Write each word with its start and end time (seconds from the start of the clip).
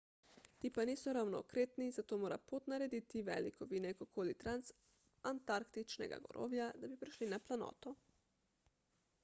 ti 0.61 0.69
pa 0.75 0.83
niso 0.89 1.11
ravno 1.17 1.41
okretni 1.43 1.89
zato 1.97 2.17
mora 2.21 2.39
pot 2.51 2.69
narediti 2.73 3.21
velik 3.27 3.61
ovinek 3.67 4.01
okoli 4.07 4.33
transantarktičnega 4.45 6.19
gorovja 6.27 6.71
da 6.81 6.89
bi 6.95 7.01
prišli 7.05 7.29
na 7.35 7.39
planoto 7.51 7.95